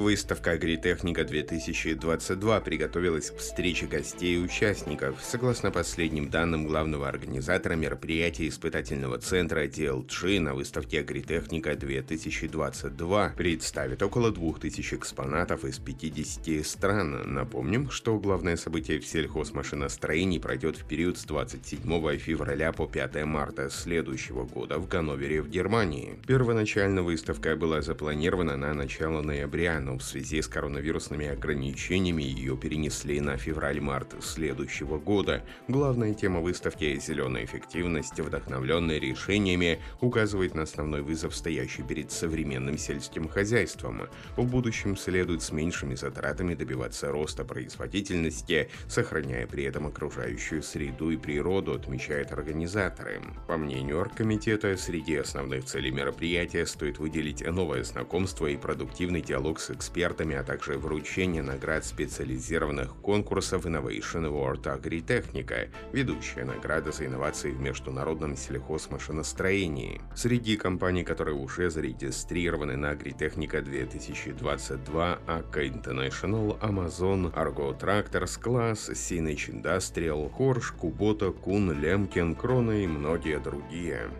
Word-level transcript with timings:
Выставка 0.00 0.52
«Агритехника 0.52 1.24
2022» 1.24 2.64
приготовилась 2.64 3.30
к 3.30 3.36
встрече 3.36 3.84
гостей 3.84 4.36
и 4.36 4.38
участников. 4.38 5.18
Согласно 5.22 5.70
последним 5.70 6.30
данным 6.30 6.66
главного 6.66 7.06
организатора 7.06 7.74
мероприятия 7.74 8.48
испытательного 8.48 9.18
центра 9.18 9.66
DLG 9.66 10.40
на 10.40 10.54
выставке 10.54 11.00
«Агритехника 11.00 11.72
2022» 11.72 13.34
представит 13.36 14.02
около 14.02 14.30
2000 14.30 14.94
экспонатов 14.94 15.66
из 15.66 15.78
50 15.78 16.66
стран. 16.66 17.34
Напомним, 17.34 17.90
что 17.90 18.18
главное 18.18 18.56
событие 18.56 19.00
в 19.00 19.06
сельхозмашиностроении 19.06 20.38
пройдет 20.38 20.78
в 20.78 20.88
период 20.88 21.18
с 21.18 21.24
27 21.24 22.16
февраля 22.16 22.72
по 22.72 22.86
5 22.86 23.24
марта 23.26 23.68
следующего 23.68 24.44
года 24.44 24.78
в 24.78 24.88
Ганновере 24.88 25.42
в 25.42 25.50
Германии. 25.50 26.18
Первоначально 26.26 27.02
выставка 27.02 27.54
была 27.54 27.82
запланирована 27.82 28.56
на 28.56 28.72
начало 28.72 29.20
ноября, 29.20 29.78
но 29.78 29.89
в 29.98 30.02
связи 30.02 30.42
с 30.42 30.48
коронавирусными 30.48 31.26
ограничениями 31.26 32.22
ее 32.22 32.56
перенесли 32.56 33.20
на 33.20 33.36
февраль-март 33.36 34.22
следующего 34.22 34.98
года. 34.98 35.44
Главная 35.68 36.14
тема 36.14 36.40
выставки 36.40 36.98
«Зеленая 36.98 37.44
эффективность», 37.44 38.18
вдохновленная 38.18 38.98
решениями, 38.98 39.80
указывает 40.00 40.54
на 40.54 40.62
основной 40.62 41.02
вызов, 41.02 41.34
стоящий 41.34 41.82
перед 41.82 42.12
современным 42.12 42.78
сельским 42.78 43.28
хозяйством. 43.28 44.02
В 44.36 44.44
будущем 44.44 44.96
следует 44.96 45.42
с 45.42 45.52
меньшими 45.52 45.94
затратами 45.94 46.54
добиваться 46.54 47.10
роста 47.10 47.44
производительности, 47.44 48.70
сохраняя 48.88 49.46
при 49.46 49.64
этом 49.64 49.86
окружающую 49.86 50.62
среду 50.62 51.10
и 51.10 51.16
природу, 51.16 51.72
отмечают 51.72 52.32
организаторы. 52.32 53.20
По 53.46 53.56
мнению 53.56 54.00
оргкомитета, 54.00 54.76
среди 54.76 55.16
основных 55.16 55.64
целей 55.64 55.90
мероприятия 55.90 56.66
стоит 56.66 56.98
выделить 56.98 57.46
новое 57.46 57.82
знакомство 57.84 58.46
и 58.46 58.56
продуктивный 58.56 59.22
диалог 59.22 59.60
с 59.60 59.69
экспертами, 59.72 60.36
а 60.36 60.42
также 60.42 60.78
вручение 60.78 61.42
наград 61.42 61.84
специализированных 61.84 62.96
конкурсов 62.96 63.66
Innovation 63.66 64.30
Award 64.30 64.68
Агритехника, 64.68 65.68
ведущая 65.92 66.44
награда 66.44 66.92
за 66.92 67.06
инновации 67.06 67.50
в 67.50 67.60
международном 67.60 68.36
сельхозмашиностроении. 68.36 70.00
Среди 70.14 70.56
компаний, 70.56 71.04
которые 71.04 71.36
уже 71.36 71.70
зарегистрированы 71.70 72.76
на 72.76 72.90
Агритехника 72.90 73.62
2022, 73.62 75.18
АК 75.26 75.56
International, 75.58 76.58
Amazon, 76.60 77.32
Argo 77.34 77.78
Tractors, 77.78 78.40
Class, 78.40 78.92
Sinage 78.92 79.50
Industrial, 79.50 80.30
Корж, 80.30 80.72
Кубота, 80.72 81.30
Кун, 81.30 81.72
Лемкин, 81.80 82.34
Крона 82.34 82.82
и 82.82 82.86
многие 82.86 83.38
другие. 83.38 84.10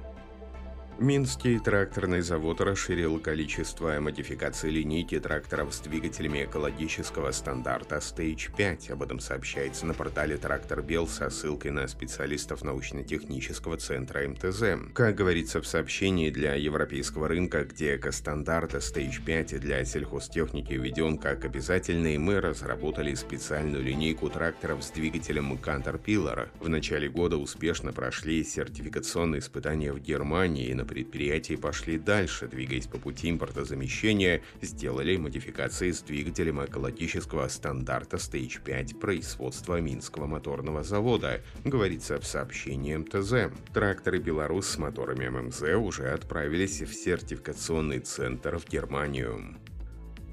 Минский 1.01 1.59
тракторный 1.59 2.21
завод 2.21 2.61
расширил 2.61 3.19
количество 3.21 3.99
модификаций 4.01 4.69
линейки 4.69 5.19
тракторов 5.19 5.73
с 5.73 5.81
двигателями 5.81 6.45
экологического 6.45 7.31
стандарта 7.31 7.97
Stage 7.97 8.55
5. 8.55 8.91
Об 8.91 9.03
этом 9.05 9.19
сообщается 9.19 9.87
на 9.87 9.95
портале 9.95 10.37
Трактор 10.37 10.83
Бел 10.83 11.09
со 11.09 11.31
ссылкой 11.31 11.71
на 11.71 11.89
специалистов 11.89 12.63
научно-технического 12.63 13.79
центра 13.79 14.29
МТЗ. 14.29 14.93
Как 14.93 15.15
говорится 15.15 15.63
в 15.63 15.67
сообщении 15.67 16.29
для 16.29 16.55
европейского 16.55 17.29
рынка, 17.29 17.65
где 17.65 17.97
эко-стандарт 17.97 18.75
Stage 18.75 19.25
5 19.25 19.59
для 19.59 19.83
сельхозтехники 19.87 20.75
введен 20.75 21.17
как 21.17 21.47
обязательный, 21.47 22.19
мы 22.19 22.43
разработали 22.43 23.15
специальную 23.15 23.83
линейку 23.83 24.29
тракторов 24.29 24.85
с 24.85 24.91
двигателем 24.91 25.55
Caterpillar. 25.55 26.51
В 26.61 26.69
начале 26.69 27.09
года 27.09 27.39
успешно 27.39 27.95
прошли 27.95 28.45
сертификационные 28.45 29.39
испытания 29.39 29.95
в 29.95 29.99
Германии 29.99 30.69
и 30.69 30.75
на 30.75 30.90
предприятии 30.91 31.55
пошли 31.55 31.99
дальше, 31.99 32.49
двигаясь 32.49 32.89
по 32.89 32.99
пути 32.99 33.31
импортозамещения, 33.31 34.43
сделали 34.61 35.17
модификации 35.17 35.93
с 35.93 36.03
двигателем 36.03 36.65
экологического 36.65 37.47
стандарта 37.47 38.17
Stage 38.17 38.61
5 38.65 38.99
производства 38.99 39.81
Минского 39.81 40.27
моторного 40.27 40.83
завода, 40.83 41.43
говорится 41.65 42.19
в 42.19 42.27
сообщении 42.27 42.97
МТЗ. 42.97 43.55
Тракторы 43.73 44.19
«Беларусь» 44.19 44.67
с 44.67 44.79
моторами 44.79 45.29
ММЗ 45.29 45.63
уже 45.77 46.11
отправились 46.11 46.83
в 46.83 46.93
сертификационный 46.93 48.01
центр 48.01 48.59
в 48.59 48.69
Германию. 48.69 49.57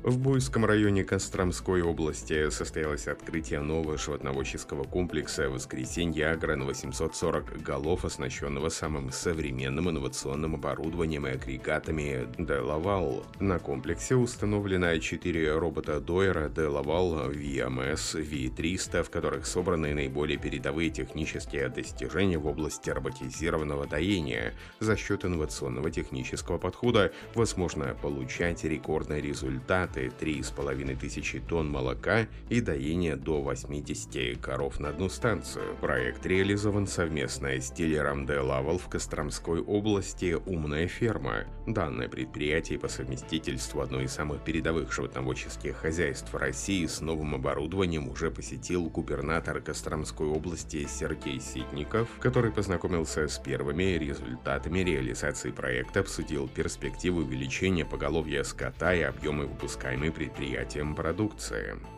В 0.08 0.18
Буйском 0.20 0.64
районе 0.64 1.04
Костромской 1.04 1.82
области 1.82 2.50
состоялось 2.50 3.10
открытие 3.10 3.60
нового 3.60 3.98
животноводческого 3.98 4.86
комплекса 4.86 5.50
«Воскресенье 5.50 6.30
Агро» 6.30 6.56
на 6.56 6.64
840 6.64 7.62
голов, 7.62 8.06
оснащенного 8.06 8.70
самым 8.70 9.12
современным 9.12 9.90
инновационным 9.90 10.56
оборудованием 10.56 11.28
и 11.28 11.32
агрегатами 11.32 12.26
«Делавал». 12.38 13.26
На 13.42 13.60
комплексе 13.60 14.16
установлено 14.16 14.98
4 14.98 15.58
робота 15.58 16.00
Дойера 16.00 16.48
«Делавал 16.48 17.30
VMS 17.30 18.16
V300», 18.16 19.04
в 19.04 19.10
которых 19.10 19.46
собраны 19.46 19.94
наиболее 19.94 20.38
передовые 20.38 20.90
технические 20.90 21.68
достижения 21.68 22.38
в 22.38 22.48
области 22.48 22.90
роботизированного 22.90 23.88
доения. 23.88 24.54
За 24.80 24.96
счет 24.96 25.26
инновационного 25.26 25.92
технического 25.92 26.58
подхода 26.58 27.12
возможно 27.36 27.94
получать 28.02 28.64
рекордные 28.64 29.20
результаты 29.20 29.97
зарплаты 29.98 30.12
3,5 30.20 31.00
тысячи 31.00 31.40
тонн 31.40 31.70
молока 31.70 32.28
и 32.50 32.62
доение 32.62 33.16
до 33.16 33.42
80 33.42 34.40
коров 34.40 34.80
на 34.80 34.90
одну 34.90 35.10
станцию. 35.10 35.76
Проект 35.82 36.26
реализован 36.26 36.88
совместно 36.88 37.50
с 37.50 37.72
дилером 37.72 38.26
Де 38.26 38.40
Лавал 38.40 38.78
в 38.78 38.88
Костромской 38.90 39.62
области 39.62 40.38
«Умная 40.46 40.88
ферма». 40.88 41.46
Данное 41.66 42.08
предприятие 42.08 42.80
по 42.80 42.88
совместительству 42.88 43.82
одно 43.82 44.02
из 44.02 44.12
самых 44.12 44.44
передовых 44.44 44.92
животноводческих 44.92 45.76
хозяйств 45.76 46.34
России 46.34 46.86
с 46.86 47.02
новым 47.02 47.36
оборудованием 47.36 48.10
уже 48.10 48.32
посетил 48.32 48.90
губернатор 48.90 49.62
Костромской 49.62 50.28
области 50.28 50.88
Сергей 50.88 51.40
Ситников, 51.40 52.08
который 52.20 52.52
познакомился 52.52 53.28
с 53.28 53.38
первыми 53.38 53.98
результатами 53.98 54.80
реализации 54.80 55.52
проекта, 55.52 56.02
обсудил 56.02 56.48
перспективы 56.48 57.24
увеличения 57.24 57.86
поголовья 57.86 58.44
скота 58.44 58.94
и 58.94 59.02
объемы 59.02 59.46
выпуска 59.46 59.87
выпускаемой 59.88 60.12
предприятием 60.12 60.96
продукции. 60.96 61.97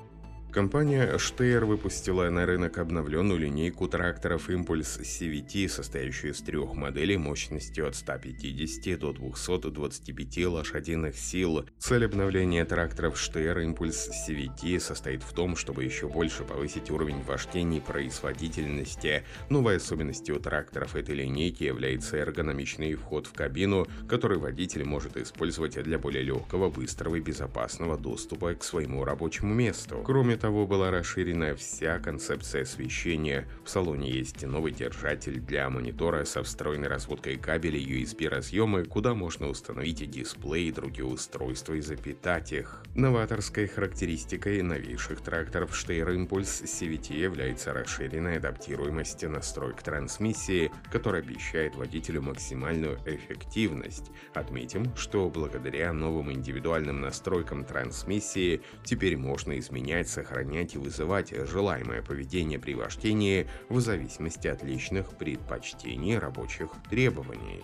Компания 0.51 1.15
Steyr 1.17 1.63
выпустила 1.63 2.27
на 2.31 2.47
рынок 2.47 2.79
обновленную 2.79 3.39
линейку 3.39 3.87
тракторов 3.87 4.49
Impulse 4.49 5.01
CVT, 5.01 5.69
состоящую 5.69 6.33
из 6.33 6.41
трех 6.41 6.73
моделей 6.73 7.17
мощностью 7.17 7.87
от 7.87 7.95
150 7.95 8.97
до 8.97 9.13
225 9.13 10.45
лошадиных 10.47 11.15
сил. 11.15 11.67
Цель 11.77 12.05
обновления 12.05 12.65
тракторов 12.65 13.15
Steyr 13.15 13.63
Impulse 13.63 14.09
CVT 14.27 14.79
состоит 14.79 15.21
в 15.21 15.33
том, 15.33 15.55
чтобы 15.55 15.83
еще 15.83 16.07
больше 16.07 16.43
повысить 16.43 16.89
уровень 16.89 17.21
вождения 17.21 17.77
и 17.77 17.81
производительности. 17.81 19.23
Новой 19.49 19.77
особенностью 19.77 20.39
тракторов 20.39 20.95
этой 20.95 21.13
линейки 21.13 21.63
является 21.63 22.17
эргономичный 22.17 22.95
вход 22.95 23.27
в 23.27 23.33
кабину, 23.33 23.87
который 24.07 24.39
водитель 24.39 24.83
может 24.83 25.15
использовать 25.15 25.81
для 25.83 25.99
более 25.99 26.23
легкого, 26.23 26.71
быстрого 26.71 27.17
и 27.17 27.21
безопасного 27.21 27.99
доступа 27.99 28.55
к 28.55 28.63
своему 28.63 29.03
рабочему 29.03 29.53
месту. 29.53 30.01
Кроме 30.03 30.38
того, 30.39 30.65
была 30.65 30.89
расширена 30.89 31.55
вся 31.55 31.99
концепция 31.99 32.63
освещения. 32.63 33.47
В 33.63 33.69
салоне 33.69 34.09
есть 34.09 34.43
новый 34.43 34.71
держатель 34.71 35.39
для 35.39 35.69
монитора 35.69 36.23
со 36.25 36.41
встроенной 36.41 36.87
разводкой 36.87 37.35
кабелей 37.37 38.01
USB-разъемы, 38.01 38.85
куда 38.85 39.13
можно 39.13 39.49
установить 39.49 40.09
дисплей 40.09 40.69
и 40.69 40.71
другие 40.71 41.05
устройства 41.05 41.73
и 41.73 41.81
запитать 41.81 42.53
их. 42.53 42.83
Новаторской 42.95 43.67
характеристикой 43.67 44.61
новейших 44.61 45.21
тракторов 45.21 45.71
Steyr 45.71 46.15
Impulse 46.15 46.63
CVT 46.63 47.17
является 47.17 47.73
расширенная 47.73 48.37
адаптируемость 48.37 49.23
настроек 49.23 49.83
трансмиссии, 49.83 50.71
которая 50.91 51.21
обещает 51.21 51.75
водителю 51.75 52.21
максимальную 52.21 52.97
эффективность. 53.05 54.09
Отметим, 54.33 54.95
что 54.95 55.29
благодаря 55.29 55.91
новым 55.91 56.31
индивидуальным 56.31 57.01
настройкам 57.01 57.65
трансмиссии 57.65 58.61
теперь 58.85 59.17
можно 59.17 59.59
изменять 59.59 60.07
сохранение 60.07 60.28
сохранять 60.29 60.75
и 60.75 60.77
вызывать 60.77 61.33
желаемое 61.47 62.01
поведение 62.01 62.59
при 62.59 62.73
вождении 62.73 63.47
в 63.69 63.79
зависимости 63.79 64.47
от 64.47 64.63
личных 64.63 65.17
предпочтений 65.17 66.17
рабочих 66.17 66.69
требований. 66.89 67.63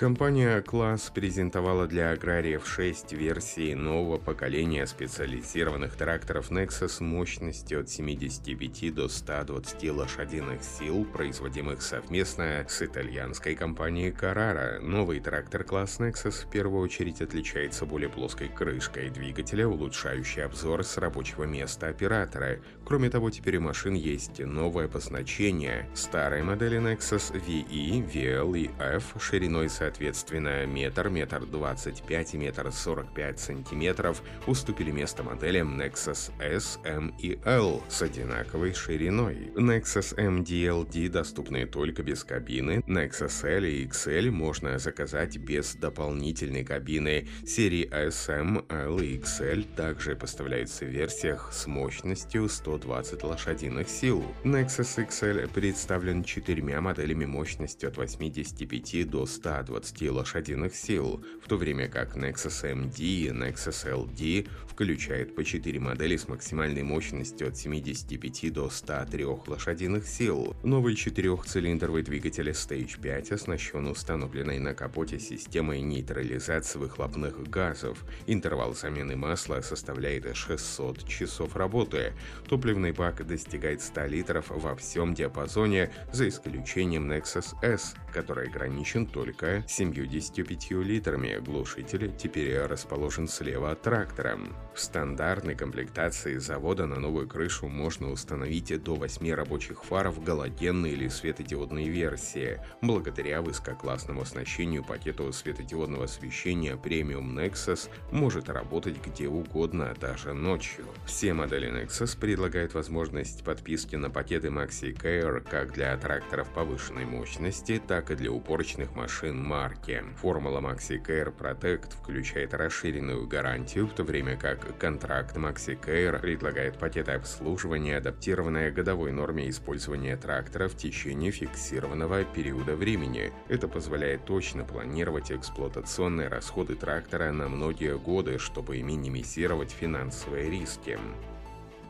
Компания 0.00 0.62
«Класс» 0.62 1.12
презентовала 1.14 1.86
для 1.86 2.12
аграриев 2.12 2.66
6 2.66 3.12
версий 3.12 3.74
нового 3.74 4.16
поколения 4.16 4.86
специализированных 4.86 5.94
тракторов 5.94 6.50
Nexus 6.50 7.02
мощностью 7.04 7.80
от 7.80 7.90
75 7.90 8.94
до 8.94 9.08
120 9.08 9.90
лошадиных 9.90 10.62
сил, 10.62 11.04
производимых 11.04 11.82
совместно 11.82 12.64
с 12.66 12.80
итальянской 12.80 13.54
компанией 13.54 14.10
Carrara. 14.10 14.78
Новый 14.78 15.20
трактор 15.20 15.64
класс 15.64 16.00
Nexus 16.00 16.46
в 16.46 16.50
первую 16.50 16.80
очередь 16.80 17.20
отличается 17.20 17.84
более 17.84 18.08
плоской 18.08 18.48
крышкой 18.48 19.10
двигателя, 19.10 19.68
улучшающий 19.68 20.46
обзор 20.46 20.82
с 20.82 20.96
рабочего 20.96 21.44
места 21.44 21.88
оператора. 21.88 22.60
Кроме 22.86 23.10
того, 23.10 23.28
теперь 23.28 23.58
у 23.58 23.60
машин 23.60 23.92
есть 23.92 24.38
новое 24.38 24.86
обозначение. 24.86 25.90
Старые 25.94 26.42
модели 26.42 26.78
Nexus 26.78 27.34
VE, 27.34 28.10
VL 28.10 28.58
и 28.58 28.70
F 28.78 29.22
шириной 29.22 29.68
соответственно 29.68 29.89
соответственно, 29.90 30.66
метр, 30.66 31.08
метр 31.08 31.44
двадцать 31.46 32.02
пять 32.04 32.34
и 32.34 32.38
метр 32.38 32.70
сорок 32.70 33.12
пять 33.12 33.40
сантиметров 33.40 34.22
уступили 34.46 34.92
место 34.92 35.24
моделям 35.24 35.80
Nexus 35.80 36.30
S, 36.40 36.78
M 36.84 37.12
и 37.18 37.40
L 37.44 37.82
с 37.88 38.00
одинаковой 38.00 38.72
шириной. 38.72 39.50
Nexus 39.56 40.14
M 40.16 40.42
DLD 40.42 41.08
доступны 41.08 41.66
только 41.66 42.04
без 42.04 42.22
кабины, 42.22 42.84
Nexus 42.86 43.44
L 43.44 43.64
и 43.64 43.84
XL 43.84 44.30
можно 44.30 44.78
заказать 44.78 45.36
без 45.38 45.74
дополнительной 45.74 46.64
кабины. 46.64 47.26
Серии 47.44 47.88
S, 47.92 48.28
M, 48.28 48.64
L 48.68 49.00
и 49.00 49.18
XL 49.18 49.74
также 49.74 50.14
поставляются 50.14 50.84
в 50.84 50.88
версиях 50.88 51.52
с 51.52 51.66
мощностью 51.66 52.48
120 52.48 53.24
лошадиных 53.24 53.88
сил. 53.88 54.24
Nexus 54.44 55.04
XL 55.04 55.48
представлен 55.52 56.22
четырьмя 56.22 56.80
моделями 56.80 57.24
мощностью 57.24 57.88
от 57.88 57.96
85 57.96 59.10
до 59.10 59.26
120 59.26 59.79
120 59.80 60.10
лошадиных 60.10 60.74
сил, 60.74 61.24
в 61.42 61.48
то 61.48 61.56
время 61.56 61.88
как 61.88 62.16
Nexus 62.16 62.64
MD 62.64 63.00
и 63.00 63.28
Nexus 63.28 63.86
LD 63.86 64.48
включают 64.68 65.34
по 65.34 65.44
4 65.44 65.80
модели 65.80 66.16
с 66.16 66.28
максимальной 66.28 66.82
мощностью 66.82 67.48
от 67.48 67.56
75 67.56 68.52
до 68.52 68.70
103 68.70 69.24
лошадиных 69.24 70.06
сил. 70.06 70.54
Новый 70.62 70.94
четырехцилиндровый 70.94 72.02
двигатель 72.02 72.50
Stage 72.50 73.00
5 73.00 73.32
оснащен 73.32 73.86
установленной 73.86 74.58
на 74.58 74.74
капоте 74.74 75.18
системой 75.18 75.80
нейтрализации 75.80 76.78
выхлопных 76.78 77.42
газов. 77.48 78.04
Интервал 78.26 78.74
замены 78.74 79.16
масла 79.16 79.60
составляет 79.60 80.34
600 80.34 81.06
часов 81.06 81.56
работы. 81.56 82.12
Топливный 82.48 82.92
бак 82.92 83.26
достигает 83.26 83.82
100 83.82 84.06
литров 84.06 84.46
во 84.48 84.74
всем 84.76 85.14
диапазоне, 85.14 85.90
за 86.12 86.28
исключением 86.28 87.10
Nexus 87.10 87.54
S, 87.62 87.94
который 88.10 88.48
ограничен 88.48 89.06
только 89.06 89.64
75 89.66 90.70
литрами. 90.70 91.38
Глушитель 91.40 92.12
теперь 92.16 92.58
расположен 92.58 93.28
слева 93.28 93.72
от 93.72 93.82
трактора. 93.82 94.38
В 94.74 94.80
стандартной 94.80 95.54
комплектации 95.54 96.36
завода 96.38 96.86
на 96.86 97.00
новую 97.00 97.28
крышу 97.28 97.68
можно 97.68 98.10
установить 98.10 98.82
до 98.82 98.94
8 98.94 99.32
рабочих 99.32 99.84
фаров 99.84 100.22
галогенной 100.22 100.92
или 100.92 101.08
светодиодной 101.08 101.88
версии. 101.88 102.60
Благодаря 102.80 103.42
высококлассному 103.42 104.22
оснащению 104.22 104.84
пакету 104.84 105.32
светодиодного 105.32 106.04
освещения 106.04 106.74
Premium 106.74 107.34
Nexus 107.34 107.90
может 108.10 108.48
работать 108.48 108.96
где 109.04 109.28
угодно, 109.28 109.94
даже 110.00 110.32
ночью. 110.32 110.86
Все 111.04 111.34
модели 111.34 111.70
Nexus 111.70 112.18
предлагают 112.18 112.74
возможность 112.74 113.44
подписки 113.44 113.96
на 113.96 114.10
пакеты 114.10 114.48
Maxi 114.48 114.92
Care 114.94 115.40
как 115.40 115.72
для 115.72 115.96
тракторов 115.96 116.48
повышенной 116.54 117.04
мощности, 117.04 117.80
так 117.86 117.99
и 118.08 118.14
для 118.14 118.30
уборочных 118.30 118.94
машин 118.94 119.42
марки. 119.42 120.04
Формула 120.16 120.60
Maxi 120.60 121.04
Care 121.04 121.36
Protect 121.36 121.92
включает 122.00 122.54
расширенную 122.54 123.26
гарантию, 123.26 123.88
в 123.88 123.92
то 123.92 124.04
время 124.04 124.36
как 124.36 124.78
контракт 124.78 125.36
Maxi 125.36 125.76
Care 125.76 126.20
предлагает 126.20 126.78
пакеты 126.78 127.10
обслуживания, 127.10 127.96
адаптированные 127.96 128.70
годовой 128.70 129.10
норме 129.10 129.50
использования 129.50 130.16
трактора 130.16 130.68
в 130.68 130.76
течение 130.76 131.32
фиксированного 131.32 132.24
периода 132.24 132.76
времени. 132.76 133.32
Это 133.48 133.66
позволяет 133.66 134.24
точно 134.24 134.64
планировать 134.64 135.32
эксплуатационные 135.32 136.28
расходы 136.28 136.76
трактора 136.76 137.32
на 137.32 137.48
многие 137.48 137.98
годы, 137.98 138.38
чтобы 138.38 138.80
минимизировать 138.80 139.72
финансовые 139.72 140.48
риски. 140.48 140.96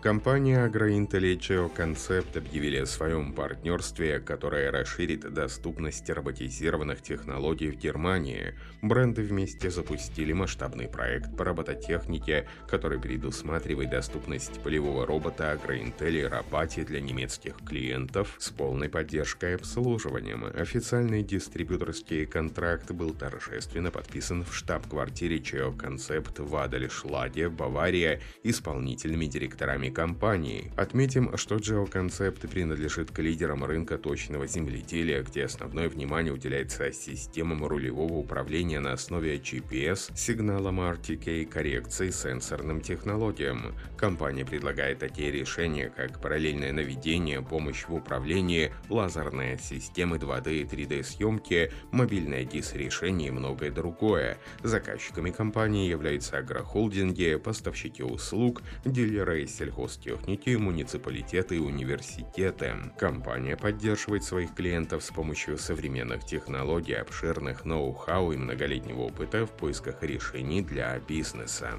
Компания 0.02 0.66
AgroIntelligio 0.66 1.70
Concept 1.76 2.38
объявили 2.38 2.78
о 2.78 2.86
своем 2.86 3.34
партнерстве, 3.34 4.18
которое 4.18 4.70
расширит 4.70 5.30
доступность 5.30 6.08
роботизированных 6.08 7.02
технологий 7.02 7.70
в 7.70 7.76
Германии. 7.76 8.54
Бренды 8.80 9.22
вместе 9.22 9.70
запустили 9.70 10.32
масштабный 10.32 10.88
проект 10.88 11.36
по 11.36 11.44
робототехнике, 11.44 12.48
который 12.66 12.98
предусматривает 12.98 13.90
доступность 13.90 14.62
полевого 14.62 15.04
робота 15.04 15.52
AgroIntelli 15.52 16.26
Рабати 16.26 16.82
для 16.82 17.02
немецких 17.02 17.56
клиентов 17.58 18.36
с 18.38 18.48
полной 18.48 18.88
поддержкой 18.88 19.50
и 19.50 19.54
обслуживанием. 19.56 20.44
Официальный 20.44 21.22
дистрибьюторский 21.22 22.24
контракт 22.24 22.90
был 22.90 23.12
торжественно 23.12 23.90
подписан 23.90 24.46
в 24.46 24.54
штаб-квартире 24.54 25.36
Geo 25.36 25.76
Concept 25.76 26.42
в 26.42 26.56
Адельшладе, 26.56 27.50
Бавария, 27.50 28.22
исполнительными 28.42 29.26
директорами 29.26 29.89
компании. 29.90 30.72
Отметим, 30.76 31.36
что 31.36 31.56
GeoConcept 31.56 32.48
принадлежит 32.48 33.10
к 33.10 33.18
лидерам 33.18 33.64
рынка 33.64 33.98
точного 33.98 34.46
земледелия, 34.46 35.22
где 35.22 35.44
основное 35.44 35.88
внимание 35.88 36.32
уделяется 36.32 36.92
системам 36.92 37.64
рулевого 37.64 38.14
управления 38.14 38.80
на 38.80 38.92
основе 38.92 39.36
GPS, 39.36 40.16
сигналам 40.16 40.80
RTK, 40.80 41.46
коррекции 41.46 42.10
сенсорным 42.10 42.80
технологиям. 42.80 43.74
Компания 43.96 44.44
предлагает 44.44 44.98
такие 45.00 45.30
решения, 45.30 45.92
как 45.94 46.20
параллельное 46.20 46.72
наведение, 46.72 47.42
помощь 47.42 47.86
в 47.86 47.94
управлении, 47.94 48.72
лазерные 48.88 49.58
системы 49.58 50.16
2D 50.16 50.60
и 50.60 50.64
3D 50.64 51.02
съемки, 51.02 51.72
мобильное 51.90 52.44
DIS-решение 52.44 53.28
и 53.28 53.32
многое 53.32 53.70
другое. 53.70 54.38
Заказчиками 54.62 55.30
компании 55.30 55.88
являются 55.88 56.38
агрохолдинги, 56.38 57.36
поставщики 57.36 58.02
услуг, 58.02 58.62
дилеры 58.84 59.42
и 59.42 59.46
сельхоз 59.46 59.79
хозтехники, 59.80 60.50
муниципалитеты 60.56 61.56
и 61.56 61.58
университеты. 61.58 62.74
Компания 62.98 63.56
поддерживает 63.56 64.24
своих 64.24 64.54
клиентов 64.54 65.02
с 65.02 65.10
помощью 65.10 65.56
современных 65.56 66.26
технологий, 66.26 66.94
обширных 66.94 67.64
ноу-хау 67.64 68.32
и 68.32 68.36
многолетнего 68.36 69.00
опыта 69.00 69.46
в 69.46 69.50
поисках 69.50 70.02
решений 70.02 70.62
для 70.62 70.98
бизнеса. 70.98 71.72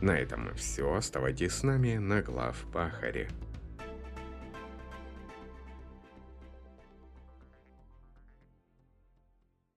На 0.00 0.12
этом 0.12 0.54
все. 0.54 0.94
Оставайтесь 0.94 1.52
с 1.52 1.62
нами 1.62 1.96
на 1.96 2.22
глав 2.22 2.56
Пахаре. 2.72 3.28